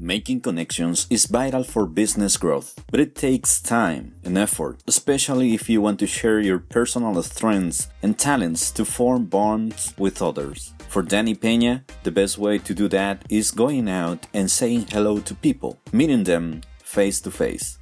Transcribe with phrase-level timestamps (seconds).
[0.00, 5.68] Making connections is vital for business growth, but it takes time and effort, especially if
[5.68, 10.72] you want to share your personal strengths and talents to form bonds with others.
[10.88, 15.18] For Danny Peña, the best way to do that is going out and saying hello
[15.18, 17.80] to people, meeting them face to face.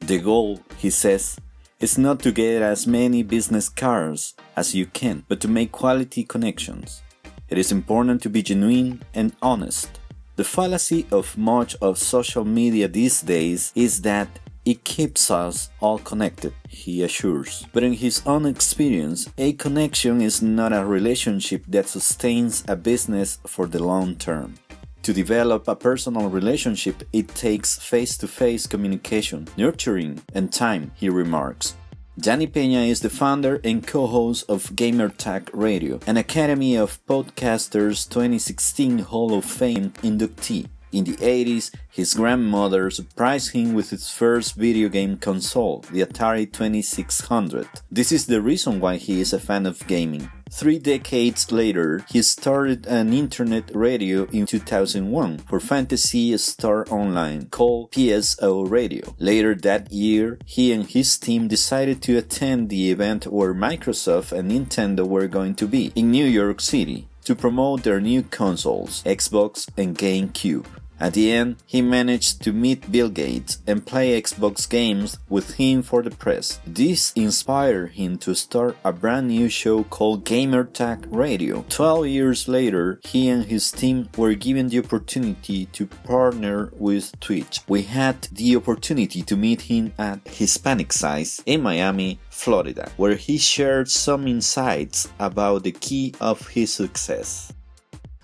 [0.00, 1.38] The goal, he says,
[1.80, 6.22] is not to get as many business cards as you can, but to make quality
[6.22, 7.02] connections.
[7.48, 9.88] It is important to be genuine and honest.
[10.36, 14.28] The fallacy of much of social media these days is that
[14.66, 17.64] it keeps us all connected, he assures.
[17.72, 23.38] But in his own experience, a connection is not a relationship that sustains a business
[23.46, 24.56] for the long term.
[25.04, 31.08] To develop a personal relationship, it takes face to face communication, nurturing, and time, he
[31.08, 31.76] remarks.
[32.18, 39.00] Danny Peña is the founder and co-host of GamerTag Radio, an Academy of Podcasters 2016
[39.00, 40.66] Hall of Fame inductee.
[40.96, 46.50] In the 80s, his grandmother surprised him with his first video game console, the Atari
[46.50, 47.68] 2600.
[47.90, 50.30] This is the reason why he is a fan of gaming.
[50.50, 57.92] Three decades later, he started an internet radio in 2001 for Phantasy Star Online called
[57.92, 59.14] PSO Radio.
[59.18, 64.50] Later that year, he and his team decided to attend the event where Microsoft and
[64.50, 69.68] Nintendo were going to be in New York City to promote their new consoles, Xbox
[69.76, 70.64] and GameCube.
[70.98, 75.82] At the end, he managed to meet Bill Gates and play Xbox games with him
[75.82, 76.58] for the press.
[76.66, 81.64] This inspired him to start a brand new show called GamerTag Radio.
[81.68, 87.60] Twelve years later, he and his team were given the opportunity to partner with Twitch.
[87.68, 93.90] We had the opportunity to meet him at Hispanicize in Miami, Florida, where he shared
[93.90, 97.52] some insights about the key of his success.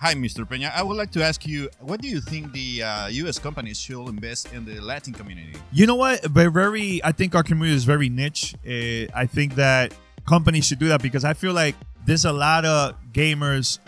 [0.03, 0.45] Hi, Mr.
[0.45, 0.69] Peña.
[0.75, 3.39] I would like to ask you, what do you think the uh, U.S.
[3.39, 5.57] companies should invest in the Latin community?
[5.71, 6.25] You know what?
[6.25, 7.01] Very.
[7.05, 8.53] I think our community is very niche.
[8.67, 9.95] Uh, I think that
[10.27, 11.75] companies should do that because I feel like
[12.05, 13.79] there's a lot of gamers,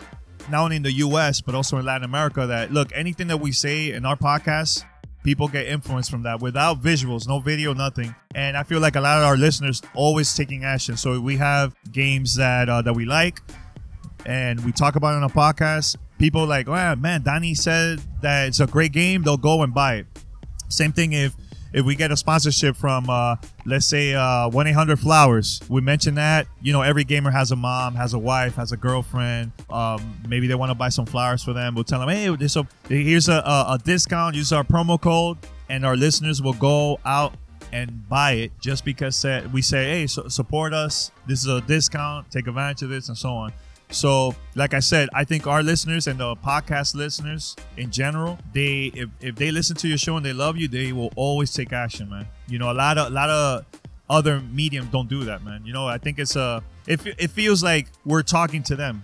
[0.50, 1.42] not only in the U.S.
[1.42, 2.46] but also in Latin America.
[2.46, 4.86] That look, anything that we say in our podcast,
[5.22, 8.14] people get influenced from that without visuals, no video, nothing.
[8.34, 10.96] And I feel like a lot of our listeners always taking action.
[10.96, 13.42] So we have games that uh, that we like,
[14.24, 18.60] and we talk about on a podcast people like, oh man, Danny said that it's
[18.60, 19.22] a great game.
[19.22, 20.06] They'll go and buy it.
[20.68, 21.34] Same thing if
[21.72, 25.60] if we get a sponsorship from uh, let's say uh, 1-800 flowers.
[25.68, 28.76] We mentioned that you know every gamer has a mom has a wife has a
[28.76, 29.52] girlfriend.
[29.70, 31.74] Um, maybe they want to buy some flowers for them.
[31.74, 34.34] We'll tell them hey this a, here's a, a, discount.
[34.34, 35.38] Use our promo code.
[35.68, 37.34] And our listeners will go out
[37.72, 41.10] and buy it just because we say hey support us.
[41.26, 42.30] This is a discount.
[42.30, 43.52] Take advantage of this and so on
[43.90, 48.90] so, like I said, I think our listeners and the podcast listeners in general, they
[48.94, 51.72] if, if they listen to your show and they love you, they will always take
[51.72, 52.26] action, man.
[52.48, 53.64] You know, a lot of a lot of
[54.10, 55.64] other mediums don't do that, man.
[55.64, 59.02] You know, I think it's a it, it feels like we're talking to them,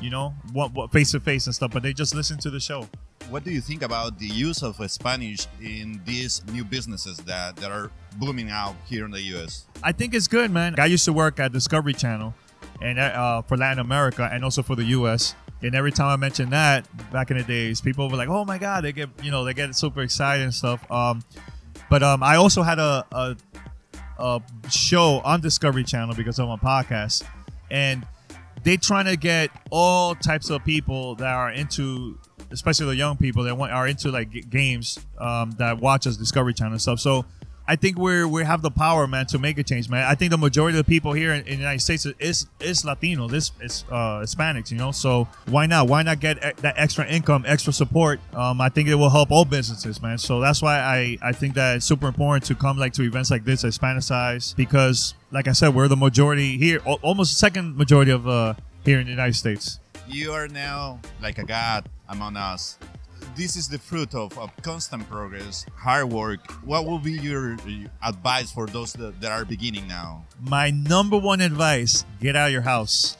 [0.00, 2.60] you know, what what face to face and stuff, but they just listen to the
[2.60, 2.88] show.
[3.28, 7.70] What do you think about the use of Spanish in these new businesses that, that
[7.70, 9.66] are booming out here in the US?
[9.82, 10.74] I think it's good, man.
[10.78, 12.34] I used to work at Discovery Channel
[12.82, 15.34] and uh, for Latin America and also for the U.S.
[15.62, 18.58] And every time I mention that back in the days, people were like, "Oh my
[18.58, 20.90] God!" They get you know they get super excited and stuff.
[20.90, 21.22] Um,
[21.88, 23.36] but um, I also had a, a,
[24.18, 27.24] a show on Discovery Channel because of my podcast,
[27.70, 28.04] and
[28.64, 32.18] they trying to get all types of people that are into,
[32.50, 36.54] especially the young people that want, are into like games um, that watch us Discovery
[36.54, 36.98] Channel and stuff.
[36.98, 37.24] So
[37.66, 40.04] I think we're we have the power, man, to make a change, man.
[40.04, 42.84] I think the majority of the people here in, in the United States is is
[42.84, 44.90] Latino, this is uh, Hispanics, you know.
[44.90, 45.88] So why not?
[45.88, 48.20] Why not get e- that extra income, extra support?
[48.34, 50.18] Um, I think it will help all businesses, man.
[50.18, 53.30] So that's why I I think that it's super important to come like to events
[53.30, 58.10] like this, Hispanicize, because like I said, we're the majority here, almost the second majority
[58.10, 59.78] of uh, here in the United States.
[60.08, 62.76] You are now like a god among us
[63.36, 66.40] this is the fruit of, of constant progress, hard work.
[66.64, 67.56] What will be your
[68.02, 70.24] advice for those that, that are beginning now?
[70.40, 73.16] My number one advice get out of your house.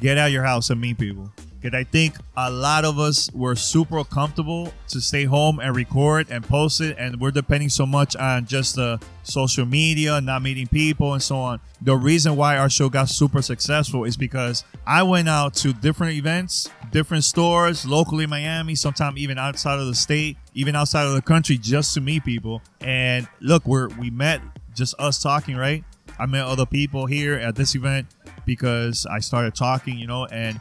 [0.00, 1.32] Get out of your house and meet people.
[1.60, 6.28] Because I think a lot of us were super comfortable to stay home and record
[6.30, 10.68] and post it, and we're depending so much on just the social media, not meeting
[10.68, 11.60] people, and so on.
[11.82, 16.14] The reason why our show got super successful is because I went out to different
[16.14, 21.14] events, different stores, locally in Miami, sometimes even outside of the state, even outside of
[21.14, 22.62] the country, just to meet people.
[22.80, 24.40] And look, we're we met
[24.74, 25.84] just us talking, right?
[26.18, 28.06] I met other people here at this event
[28.44, 30.58] because I started talking, you know, and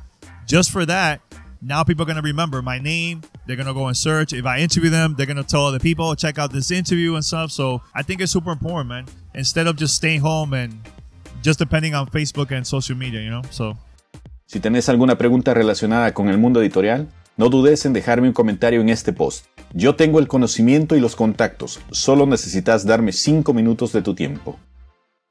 [0.47, 1.21] just for that,
[1.61, 4.33] now people are going to remember my name, They're gonna go and search.
[4.33, 7.49] If I interview them, they're gonna tell other people, check out this interview and stuff.
[7.49, 9.05] So I think it's super important, man.
[9.33, 10.73] Instead of just staying home and
[11.41, 13.43] just depending on Facebook and social media, you know.
[13.49, 13.77] So.
[14.45, 17.07] Si tenés alguna pregunta relacionada con el mundo editorial,
[17.37, 19.45] no dudes en dejarme un comentario en este post.
[19.73, 24.59] Yo tengo el conocimiento y los contactos, solo necesitas darme 5 minutos de tu tiempo.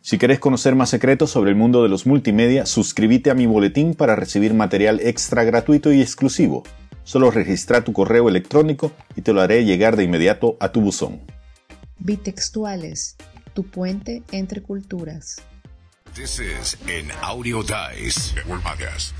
[0.07, 3.93] Si querés conocer más secretos sobre el mundo de los multimedia, suscríbete a mi boletín
[3.93, 6.63] para recibir material extra gratuito y exclusivo.
[7.03, 11.23] Solo registra tu correo electrónico y te lo haré llegar de inmediato a tu buzón.
[11.99, 13.17] Bitextuales,
[13.53, 15.43] tu puente entre culturas.
[16.15, 19.13] This is an Audio Dice Network Podcast.